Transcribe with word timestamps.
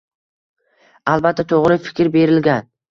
Аlbatta 1.13 1.47
to'g'ri 1.53 1.81
fikr 1.87 2.15
berilgan. 2.19 2.71